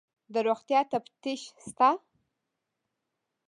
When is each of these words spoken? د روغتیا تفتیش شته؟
د 0.33 0.35
روغتیا 0.47 0.79
تفتیش 0.91 1.41
شته؟ 1.65 1.89